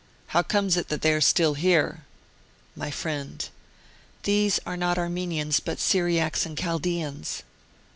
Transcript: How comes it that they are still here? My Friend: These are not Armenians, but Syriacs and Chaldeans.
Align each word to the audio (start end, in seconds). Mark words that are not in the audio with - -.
How 0.29 0.41
comes 0.41 0.77
it 0.77 0.87
that 0.87 1.03
they 1.03 1.13
are 1.13 1.21
still 1.21 1.53
here? 1.53 2.05
My 2.75 2.89
Friend: 2.89 3.47
These 4.23 4.59
are 4.65 4.75
not 4.75 4.97
Armenians, 4.97 5.59
but 5.59 5.77
Syriacs 5.77 6.43
and 6.43 6.57
Chaldeans. 6.57 7.43